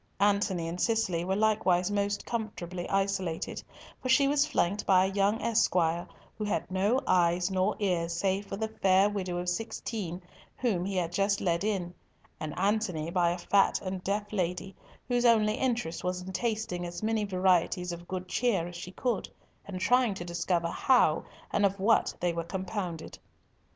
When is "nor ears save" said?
7.51-8.47